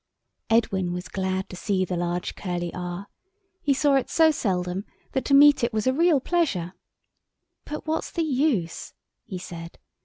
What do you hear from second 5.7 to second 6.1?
was a